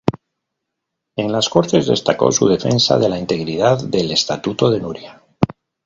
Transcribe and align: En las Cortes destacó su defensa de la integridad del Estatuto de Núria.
En 1.15 1.31
las 1.31 1.47
Cortes 1.47 1.85
destacó 1.85 2.31
su 2.31 2.47
defensa 2.47 2.97
de 2.97 3.07
la 3.07 3.19
integridad 3.19 3.83
del 3.87 4.09
Estatuto 4.11 4.71
de 4.71 4.79
Núria. 4.79 5.21